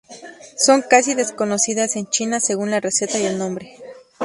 [0.57, 3.75] Son casi desconocidas en China, según la receta y el nombre.